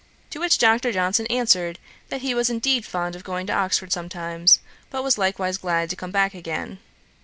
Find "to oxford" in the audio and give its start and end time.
3.45-3.93